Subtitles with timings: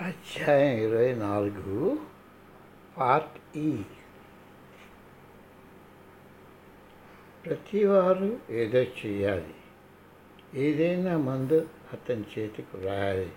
[0.00, 1.98] అధ్యాయం ఇరవై నాలుగు
[2.98, 3.82] పార్ట్ ఈ.
[7.46, 9.54] ప్రతివారు ఏదో చేయాలి
[10.54, 13.32] ఏదైనా మందు అతని చేతికి రాయాలి.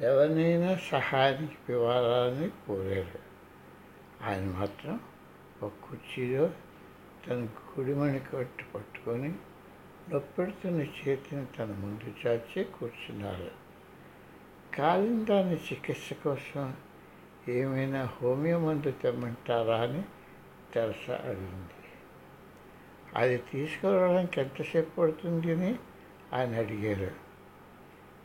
[0.00, 3.18] ఎవరినైనా సహాయానికి పిలవాలని కోరారు.
[4.24, 5.00] ఆయన మాత్రం
[5.62, 6.50] ఒక కుర్చీలో
[7.28, 9.32] తన కుడిమణి కట్టు పట్టుకొని
[10.10, 13.69] నొప్పెడుతున్న చేతిని తన ముందు చాచి కూర్చున్నారు.
[14.74, 16.76] కాలిన దాని చికిత్స కోసం
[17.48, 20.02] ఏమైనా హోమియో మందు తెమ్మంటారా అని
[20.74, 21.70] తెరస అడిగింది.
[23.14, 25.78] అది తీసుకురావడానికి ఎంతసేపు పడుతుంది అని
[26.32, 27.10] ఆయన అడిగారు.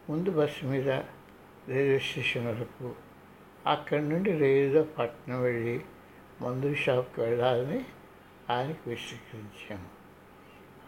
[0.09, 2.95] ముందు బస్సు మీద రైల్వే స్టేషన్ వరకు
[3.65, 5.81] అక్కడి నుండి రైలులో పట్నం వెళ్ళి
[6.41, 7.85] మందు షాప్కి వెళ్ళాలని
[8.49, 9.89] ఆయనకు విశ్వసించాము.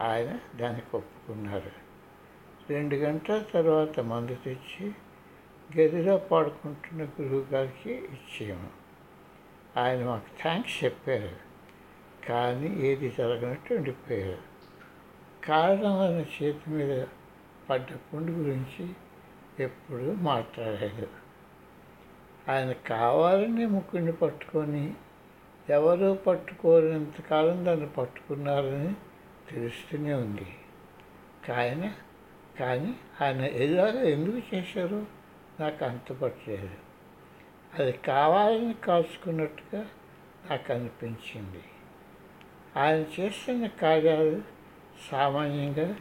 [0.01, 1.71] ఆయన దానికి ఒప్పుకున్నారు.
[2.69, 4.91] రెండు గంటల తర్వాత మందు తెచ్చి
[5.71, 8.69] గదిలో పాడుకుంటున్న గురువు గారికి ఇచ్చాము
[9.77, 11.29] ఆయన మాకు థ్యాంక్స్ చెప్పారు.
[12.25, 14.37] కానీ ఏది జరగనట్టు ఉండిపోయారు.
[15.45, 17.05] కారణం వల్ల చేతి మీద
[17.69, 18.89] పడ్డ పుండు గురించి
[19.59, 21.07] ఎప్పుడూ మాట్లాడలేదు.
[22.49, 24.93] ఆయన కావాలని ముక్కుని పట్టుకొని
[25.69, 28.93] ఎవరూ పట్టుకోలేంతకాలం దాన్ని పట్టుకున్నారని
[29.51, 30.47] తెలుస్తూనే ఉంది.
[31.47, 31.93] కానీ
[32.59, 35.16] కానీ ఆయన ఎలాగ ఎందుకు చేశారు?
[35.59, 36.69] నాకు అంతుపట్టలేదు.
[37.79, 39.85] అది కావాలని కాల్చుకున్నట్టుగా
[40.49, 41.63] నాకు అనిపించింది.
[42.77, 44.41] ఆయన చేస్తున్న కార్యాలు
[45.11, 45.95] సామాన్యంగా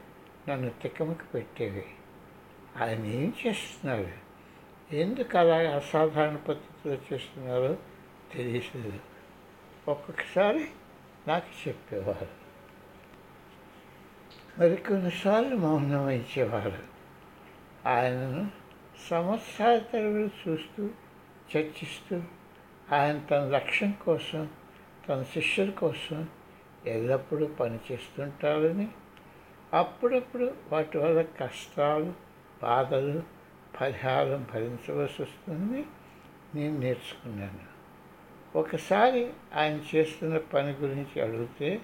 [0.49, 1.85] నన్ను తిక్కమకి పెట్టేవి.
[2.81, 4.27] ఆయన ఏం చేస్తున్నారు?
[4.95, 7.77] ఎందుకు అలా అసాధారణ పద్ధతిలో చేస్తున్నారో
[8.33, 9.01] తెలియలేదు.
[9.89, 10.69] ఒక్కొక్కసారి
[11.29, 12.27] నాకు చెప్పేవారు.
[14.59, 16.83] మరికొన్నిసార్లు మౌనం ఇచ్చేవారు.
[17.89, 18.66] ఆయనను
[19.11, 20.91] సంవత్సరాల తరబడి చూస్తూ
[21.57, 22.23] చర్చిస్తూ
[22.93, 24.49] ఆయన తన లక్ష్యం కోసం
[25.09, 26.29] తన శిష్యుల కోసం
[26.87, 28.89] ఎల్లప్పుడూ పనిచేస్తుంటారని
[29.75, 32.13] అప్పుడప్పుడు వాటి వల్ల కష్టాలు
[32.63, 33.23] బాధలు
[33.81, 35.85] పరిహారం భరించవలసి వస్తుందని
[36.55, 37.77] నేను నేర్చుకున్నాను.
[38.59, 41.81] ఒకసారి ఆయన చేస్తున్న పని గురించి అడిగితే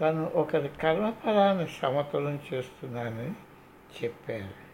[0.00, 3.32] తను ఒకరి కర్మఫలాన్ని సమతులం చేస్తున్నానని
[4.02, 4.69] చెప్పారు.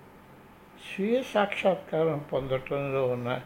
[0.88, 3.40] స్వీయ సాక్షాత్కారం పొందటంలో ఉన్న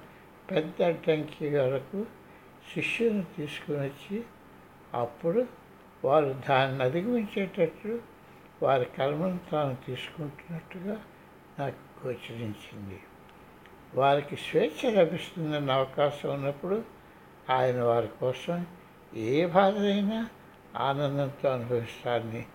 [0.51, 2.06] పెద్ద అడ్డంకి వరకు
[2.75, 4.23] శిష్యులను తీసుకుని వచ్చి
[4.95, 5.47] అప్పుడు
[6.05, 8.00] వారు దాన్ని అధిగమించేటట్లు
[8.62, 11.00] వారి కర్మను తాను తీసుకుంటున్నట్టుగా
[11.59, 13.00] నాకు గోచరించింది.
[13.95, 16.84] వారికి స్వేచ్ఛ లభిస్తుందన్న అవకాశం ఉన్నప్పుడు
[17.50, 18.67] ఆయన వారి కోసం
[19.17, 20.29] ఏ బాధైనా
[20.77, 22.47] ఆనందంతో అనుభవిస్తారని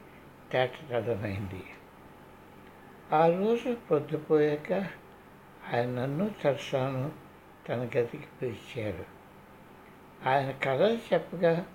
[0.51, 1.63] తేటతడమైంది
[3.13, 4.73] ఆ రోజు పొద్దుపోయాక
[5.73, 7.11] ఆయన నన్ను తరసాను
[7.69, 9.05] తన గదికి పిలిచారు.
[10.29, 11.65] ఆయన కథలు చెప్పగా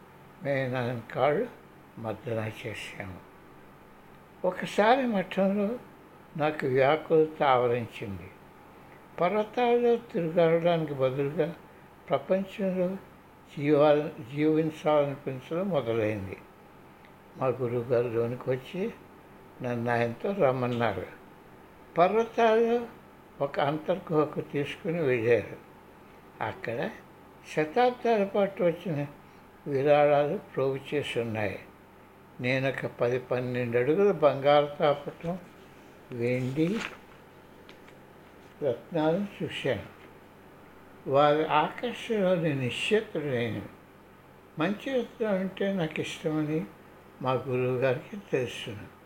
[0.43, 1.47] మేము ఆయన కాళ్ళు
[1.99, 3.19] మద్దన చేశాము.
[4.45, 5.79] ఒకసారి మఠంలో
[6.37, 8.31] నాకు వ్యాకులత ఆవరించింది.
[9.21, 11.55] పర్వతాల్లో తిరగడానికి బదులుగా
[12.09, 12.97] ప్రపంచంలో
[13.59, 13.95] జీవా
[14.35, 16.37] జీవించాలనిపించడం మొదలైంది.
[17.37, 18.93] మా గురువుగారు లోనికి వచ్చి
[19.63, 21.20] నన్ను ఆయనతో రమ్మన్నారు.
[21.99, 22.87] పర్వతాలు
[23.41, 25.57] ఒక అంతర్గుహకు తీసుకుని వెళ్ళారు.
[26.45, 26.91] అక్కడ
[27.57, 29.07] శతాబ్దాల పాటు వచ్చిన
[29.67, 31.59] విరాళాలు ప్రోగు చేసి ఉన్నాయి.
[32.41, 35.39] నేను ఒక పది పన్నెండు అడుగుల బంగారు తాపటం
[36.13, 36.79] వెండి
[38.63, 40.01] రత్నాలను చూశాను.
[41.07, 43.63] వారి ఆకర్షణలో నేను నిశ్చేతుడైన
[44.59, 46.65] మంచి రత్నం అంటే నాకు ఇష్టమని
[47.23, 49.00] మా గురువు గారికి తెలుసును.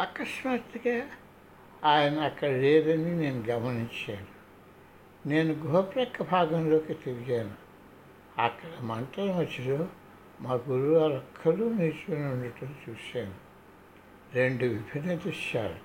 [0.00, 1.06] అకస్మాత్తుగా
[1.84, 4.26] ఆయన అక్కడ లేదని నేను గమనించాను.
[5.28, 7.54] నేను గుహప్రక్క భాగంలోకి తిరిగాను.
[8.38, 9.88] అక్కడ మంటల మధ్యలో
[10.40, 13.34] మా గురువు ఒక్కరూ నిల్చుని ఉండటం చూశాను.
[14.34, 15.76] రెండు విభిన్న దృశ్యాలు.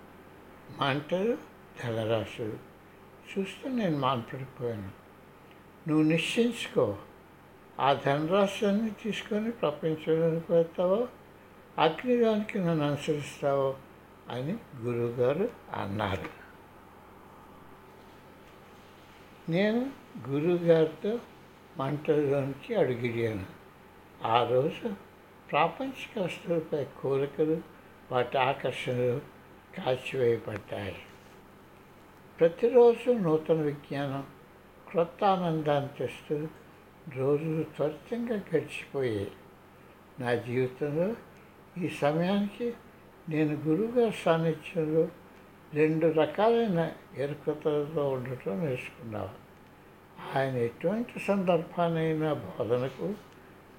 [0.80, 1.38] మంటలు
[1.84, 2.58] ధనరాశులు
[3.38, 4.90] చూస్తూ నేను మాన్పడిపోయాను.
[5.88, 6.98] నువ్వు నిశ్చయించుకో.
[7.80, 11.08] ఆ ధనరాశులన్నీ తీసుకొని ప్రపంచంలోకి వెళ్తావో
[11.78, 13.76] అగ్నిలోనికి నన్ను అనుసరిస్తావో
[14.30, 16.46] అని గురువుగారు అన్నారు.
[19.52, 19.92] నేను
[20.30, 21.20] గురువుగారితో
[21.78, 23.46] మంటలోంచి అడిగిడాను
[24.24, 24.94] ఆ రోజు
[25.52, 27.62] ప్రాపంచిక వస్తువులపై కోరికలు
[28.12, 29.22] వాటి ఆకర్షణలు
[29.78, 30.96] కాల్చివేయబడ్డాయి.
[32.40, 34.26] ప్రతిరోజు నూతన విజ్ఞానం
[34.92, 36.48] క్రొత్త ఆనందాన్ని తెస్తూ
[37.16, 39.32] రోజులు త్వరితంగా గడిచిపోయాయి.
[40.20, 41.16] నా జీవితంలో
[41.84, 42.74] ఈ సమయానికి
[43.30, 45.08] నేను గురువుగారి సాన్నిధ్యంలో
[45.74, 49.30] రెండు రకాలైన ఎరుకతలతో ఉండటం నేర్చుకున్నాను.
[50.38, 53.14] ఆయన ఎటువంటి సందర్భానైనా బోధనకు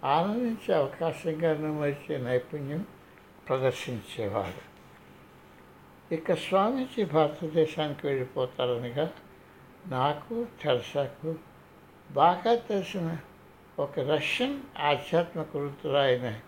[0.04, 2.86] ఆనందించే అవకాశంగా మరిచే నైపుణ్యం
[3.48, 4.76] ప్రదర్శించేవాడు.
[6.14, 9.12] ఇక స్వామీజీ భారతదేశానికి వెళ్ళిపోతారనగా
[9.86, 11.34] నాకు తెరసాకు
[12.10, 13.18] బాగా తెలిసిన
[13.78, 16.40] ఒక రష్యన్ ఆధ్యాత్మిక వృత్తురాయన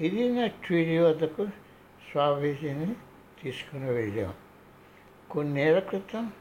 [0.00, 1.46] ఇరినా ట్వీడియో వద్దకు
[2.14, 2.94] స్వామీజీని
[3.42, 4.34] తీసుకుని వెళ్ళాం.
[5.30, 6.32] కొన్నేళ్ళ క్రితం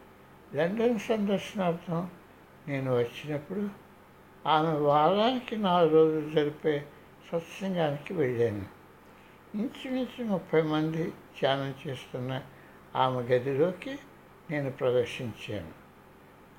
[0.55, 2.09] లండన్ సందర్శనార్థం
[2.67, 3.69] నేను వచ్చినప్పుడు
[4.45, 6.85] ఆమె వారానికి నాలుగు రోజులు జరిపే
[7.31, 8.65] సత్సంగానికి వెళ్ళాను.
[9.55, 12.41] ఇంచుమించు ముప్పై మంది ధ్యానం చేస్తున్న
[12.95, 13.99] ఆమె గదిలోకి
[14.51, 15.71] నేను ప్రవేశించాను.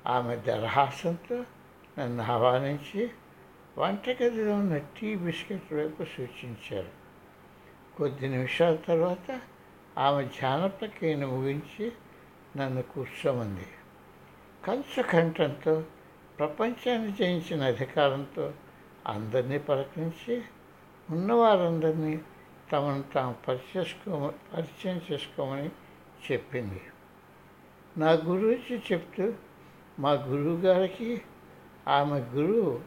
[0.05, 1.43] ఆమె దరహాసంతో
[1.99, 3.09] నన్ను ఆహ్వానించి
[3.77, 7.04] వంటగదిలో ఉన్న టీ బిస్కెట్ వైపు సూచించారు.
[7.97, 9.41] కొద్ది నిమిషాల తర్వాత
[9.97, 11.91] ఆమె ధ్యాన ప్రక్రియను ముగించి
[12.57, 13.67] నన్ను కూర్చోమంది.
[14.65, 15.83] కంచకంఠంతో
[16.39, 18.53] ప్రపంచాన్ని జయించిన అధికారంతో
[19.07, 20.41] అందరినీ పలకరించి
[21.09, 22.21] ఉన్నవారందరినీ
[22.71, 25.69] తమను తాము పరిచేసుకో పరిచయం చేసుకోమని
[26.31, 26.81] చెప్పింది.
[27.97, 29.33] నా గురించి చెప్తూ
[29.99, 31.21] మా గురువు గారికి
[31.87, 32.81] ఆమె గురువు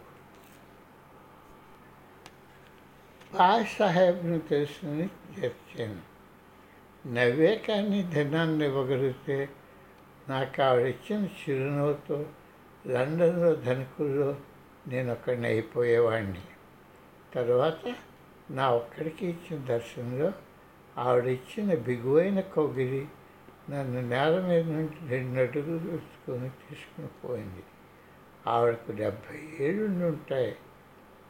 [3.33, 6.03] బాయ్ సాహెబ్ను తెలుసుకుని చేర్చాను
[7.07, 9.49] నవ్వే కానీ ధనాన్ని ఇవ్వగలిగితే
[10.29, 12.27] నాకు ఆవిడిచ్చిన చిరునవ్వుతో
[12.87, 14.37] లండన్లో ధనికుల్లో
[14.89, 16.45] నేను ఒక్కడిని అయిపోయేవాడిని
[17.35, 17.83] తర్వాత
[18.51, 20.33] నా ఒక్కడికి ఇచ్చిన దర్శనంలో
[20.99, 23.09] ఆవిడిచ్చిన బిగువైన కౌగిలి
[23.71, 27.65] నన్ను నేల మీద నుండి రెండు అడుగులు తీసుకొని తీసుకుని పోయింది.
[28.47, 30.57] ఆవిడకు డెబ్భై ఏళ్ళు ఉంటాయి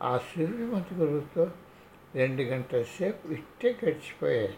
[0.02, 1.44] ఆ సూర్యమతి గురువుతో
[2.18, 4.54] రెండు గంటల సేపు ఇట్టే గడిచిపోయాయి.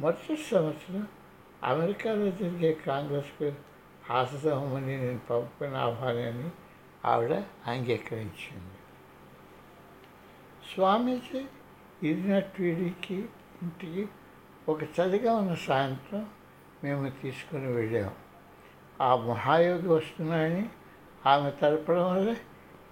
[0.00, 1.08] మరుసటి సంవత్సరం
[1.64, 3.52] అమెరికాలో జరిగే కాంగ్రెస్కు
[4.10, 6.50] హాజరవ్వమని నేను పంపిన ఆహ్వానాన్ని
[7.04, 7.32] ఆవిడ
[7.66, 8.76] అంగీకరించింది.
[10.74, 11.44] స్వామీజీ
[12.02, 13.14] ఇరినట్వీడికి
[13.62, 14.08] ఇంటికి
[14.68, 16.30] ఒక చదిగా ఉన్న సాయంత్రం
[16.84, 18.16] మేము తీసుకుని వెళ్ళాము
[19.00, 20.68] ఆ మహాయోగి వస్తున్నాయని
[21.26, 22.36] ఆమె తలపడం వల్ల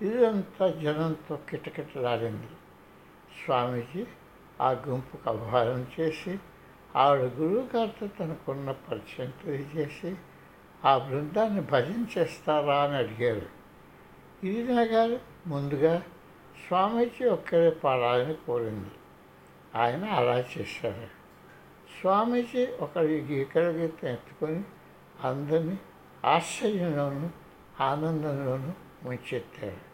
[0.03, 2.47] ఇదంతా జనంతో కిటకిటలాడింది.
[3.45, 4.07] స్వామీజీ
[4.61, 6.39] ఆ గుంపుకు అభారం చేసి
[6.97, 10.15] ఆవిడ గురువుగారితో తనకున్న పరిచయం తెలియజేసి
[10.85, 13.47] ఆ బృందాన్ని భజన చేస్తారా అని అడిగారు.
[14.47, 16.03] ఇరినా గారు ముందుగా
[16.69, 18.91] స్వామీజీ ఒక్కరే పాడాలని కోరింది.
[19.75, 21.07] ఆయన అలా చేశారు.
[22.01, 24.65] స్వామీజీ ఒకరి గీకల గీతం ఎత్తుకొని
[25.25, 25.79] అందరినీ
[26.25, 27.29] ఆశ్చర్యంలోనూ
[27.81, 28.73] ఆనందంలోనూ
[29.03, 29.86] ముంచెత్తారు.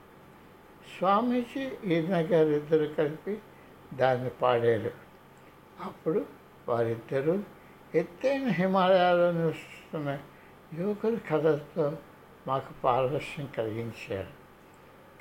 [0.98, 3.38] స్వామీజీ ఈయన గారు ఇద్దరు కలిపి
[3.94, 4.90] దాన్ని పాడారు.
[5.84, 6.26] అప్పుడు
[6.68, 7.42] వారిద్దరూ
[7.94, 10.18] ఎత్తైన హిమాలయాల్లో నివసిస్తున్న
[10.78, 11.96] యువకుల కథలతో
[12.46, 14.28] మాకు పారదర్శం కలిగించారు.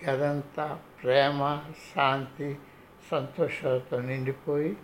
[0.09, 1.61] గదంతా ప్రేమ
[1.95, 2.57] శాంతి
[3.11, 4.77] సంతోషాలతో నిండిపోయి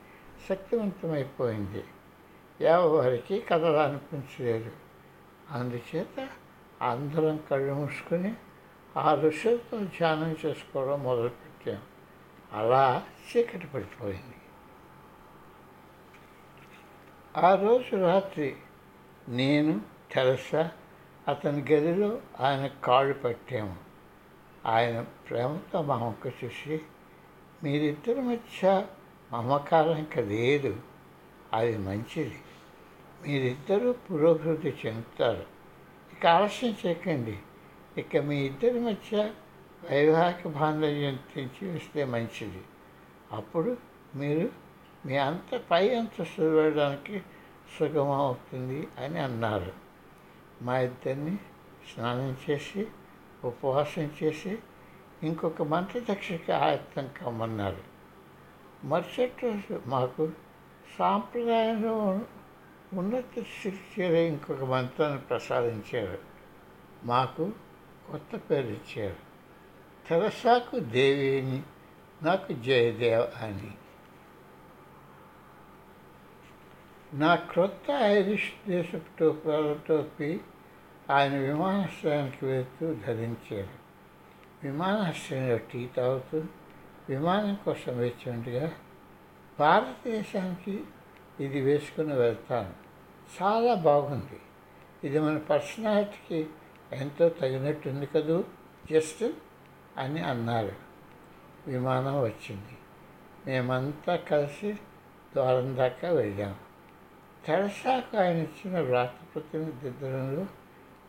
[0.50, 1.84] శక్తివంతమైపోయింది.
[2.62, 4.72] ఎవరికి కథలు అనిపించలేదు.
[5.52, 6.30] అందుచేత
[6.82, 8.34] అందరం కళ్ళు మూసుకుని
[8.98, 11.98] ఆ ఋషులతో ధ్యానం చేసుకోవడం మొదలుపెట్టాను
[12.54, 14.36] అలా చీకటి పడిపోయింది.
[17.38, 18.56] ఆ రోజు రాత్రి
[19.30, 20.72] నేను తెరసా
[21.28, 23.76] అతని గదిలో ఆయన కాళ్ళు పట్టాము.
[24.66, 26.82] ఆయన ప్రేమతో మా వంక చూసి
[27.64, 28.88] మీరిద్దరి మధ్య
[29.32, 30.80] మమకారం ఇంకా లేదు
[31.54, 32.42] అది మంచిది.
[33.28, 35.46] మీరిద్దరూ పురోభివృద్ధి చెందుతారు.
[36.14, 37.40] ఇక ఆలస్యం చేయకండి.
[37.98, 39.34] ఇక మీ ఇద్దరి మధ్య
[39.92, 42.64] వైవాహిక బాంధవ్యం తెంచి వేస్తే మంచిది.
[43.32, 43.78] అప్పుడు
[44.16, 44.50] మీరు
[45.06, 47.22] మీ అంత పై అంతస్తు వెళ్ళడానికి
[47.80, 49.72] సుగమవుతుంది అని అన్నారు.
[50.62, 51.38] మా ఇద్దరిని
[51.94, 52.88] స్నానం చేసి
[53.44, 54.58] ఉపవాసం చేసి
[55.24, 57.84] ఇంకొక మంత్రదక్షకి ఆయత్తం కమ్మన్నారు.
[58.84, 60.32] మరుసటి రోజు మాకు
[61.00, 62.20] సాంప్రదాయంలో
[62.94, 66.18] ఉన్నత స్థితి చేరే ఇంకొక మంత్రాన్ని ప్రసాదించారు.
[67.04, 67.52] మాకు
[68.12, 69.16] కొత్త పేరు ఇచ్చారు.
[70.10, 71.64] తెరసాకు దేవి అని
[72.24, 73.72] నాకు జయదేవ్ అని.
[77.14, 80.40] నా క్రొత్త ఐరిష్ దేశపు టోపాల టోపీ
[81.10, 83.88] ఆయన విమానాశ్రయానికి వెళ్తూ ధరించారు.
[84.64, 86.44] విమానాశ్రయంలో టీ తాగుతూ
[87.10, 88.72] విమానం కోసం వేచి
[89.60, 90.84] భారతదేశానికి
[91.40, 92.74] ఇది వేసుకుని వెళ్తాను.
[93.44, 94.40] చాలా బాగుంది.
[95.04, 96.50] ఇది మన పర్సనాలిటీకి
[96.94, 98.44] ఎంతో తగినట్టుంది కదూ?
[98.92, 99.24] జస్ట్
[99.98, 100.72] అని అన్నారు.
[101.68, 102.78] విమానం వచ్చింది.
[103.48, 104.74] మేమంతా కలిసి
[105.34, 106.56] ద్వారం దాకా వెళ్ళాము
[107.46, 110.46] తెరసాకు ఆయన ఇచ్చిన రాష్ట్రపతిని దిద్దడంలో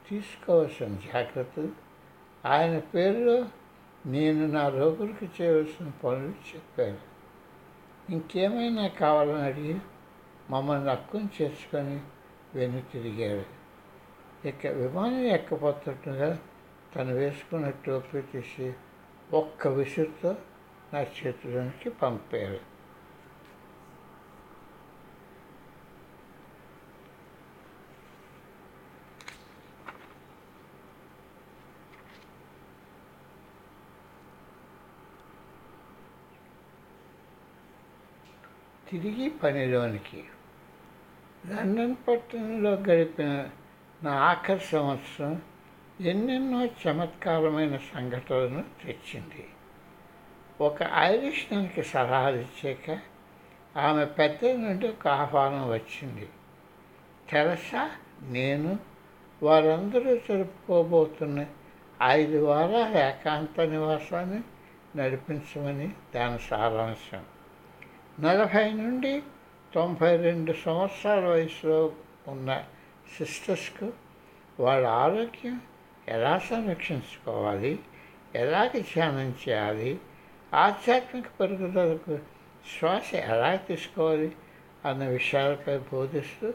[0.09, 1.69] తీసుకోవాల్సిన జాగ్రత్తలు
[2.47, 3.45] ఆయన పేరులో
[4.07, 6.99] నేను నా రోగులకు చేయవలసిన పనులు చెప్పాను.
[8.13, 9.81] ఇంకేమైనా కావాలని అడిగి
[10.51, 12.01] మమ్మల్ని అక్కుని చేర్చుకొని
[12.55, 13.58] వెను తిరిగాడు
[14.46, 16.30] ఇక విమానం ఎక్కపోతుండగా
[16.96, 18.68] తను వేసుకున్న టోపీ తీసి
[19.34, 20.32] ఒక్క విసురుతో
[20.94, 22.60] నా చేతిలోనికి పంపాడు
[38.88, 40.22] తిరిగి పనిలోనికి
[41.50, 43.30] లండన్ పట్టణంలో గడిపిన
[44.03, 45.43] నా ఆఖరి సంవత్సరం
[46.01, 49.49] ఎన్నెన్నో చమత్కారమైన సంఘటనలను తెచ్చింది.
[50.61, 52.99] ఒక ఐరిష్ ననికి సలహాలు ఇచ్చాక
[53.79, 56.29] ఆమె పెద్ద నుండి ఒక ఆహ్వానం వచ్చింది.
[57.31, 57.91] తెరసా
[58.23, 58.79] నేను
[59.43, 61.47] వారందరూ జరుపుకోబోతున్న
[62.03, 64.43] ఐదు వారాల ఏకాంత నివాసాన్ని
[64.99, 67.25] నడిపించమని దాని సారాంశం.
[68.21, 69.23] నలభై నుండి
[69.75, 71.93] తొంభై రెండు సంవత్సరాల వయసులో
[72.29, 72.65] ఉన్న
[73.17, 73.93] సిస్టర్స్కు
[74.61, 75.61] వాళ్ళ ఆరోగ్యం
[76.09, 77.79] ఎలా సంరక్షించుకోవాలి
[78.35, 79.99] ఎలాగ ధ్యానం చేయాలి
[80.55, 82.19] ఆధ్యాత్మిక పెరుగుదలకు
[82.79, 84.33] శ్వాస ఎలా తీసుకోవాలి
[84.85, 86.55] అన్న విషయాలపై బోధిస్తూ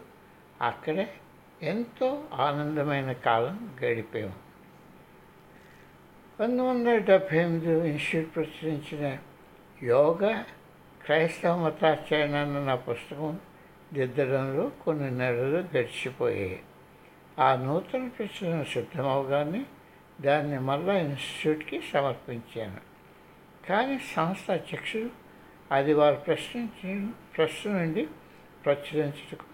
[0.62, 1.14] అక్కడే
[1.62, 4.34] ఎంతో ఆనందమైన కాలం గడిపాము.
[6.40, 9.18] పంతొమ్మిది వందల డెబ్భై ఎనిమిది ఇన్స్టిట్యూట్ ప్రచురించిన
[9.84, 10.46] యోగా
[11.06, 13.40] క్రైస్తవ మతాచరణ అన్న నా పుస్తకం
[13.94, 16.64] దిద్దడంలో కొన్ని నెలలు గడిచిపోయాయి.
[17.40, 19.66] ఆ నూతన ప్రచురణ సిద్ధమవగానే
[20.22, 22.82] దాన్ని మళ్ళా ఇన్స్టిట్యూట్కి సమర్పించాను.
[23.68, 25.10] కానీ సంస్థ అధ్యక్షుడు
[25.72, 27.08] అది వారు ప్రశ్నించి
[27.38, 28.08] ప్రశ్న నుండి
[28.66, 29.46] ప్రచురించటకు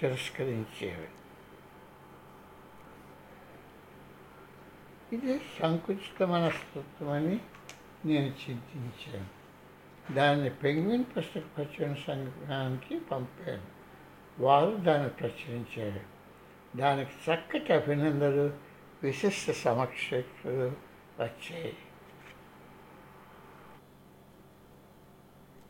[0.00, 1.08] తిరస్కరించేవి
[5.16, 7.40] ఇది సంకుచిత మనస్తత్వమని
[8.04, 9.44] నేను చింతించాను.
[10.14, 13.73] దాన్ని పెంగ్విన్ పుస్తక ప్రచురణ సంఘానికి పంపాను.
[14.38, 16.00] వారు దాన్ని ప్రచురించారు.
[16.76, 18.54] దానికి చక్కటి అభినందనలు
[19.02, 20.72] విశిష్ట సమక్షలు
[21.20, 21.76] వచ్చాయి.